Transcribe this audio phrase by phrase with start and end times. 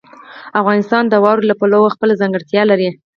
[0.61, 2.89] افغانستان د واورو له پلوه خپله ځانګړتیا لري.